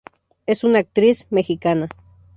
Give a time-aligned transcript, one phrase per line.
[0.47, 1.87] Es una actriz mexicana.